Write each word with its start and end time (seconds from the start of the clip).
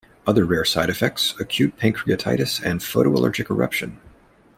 Other 0.25 0.45
rare 0.45 0.65
side 0.65 0.89
effects: 0.89 1.35
acute 1.39 1.77
pancreatitis 1.77 2.59
and 2.59 2.79
photoallergic 2.79 3.51
eruption. 3.51 3.99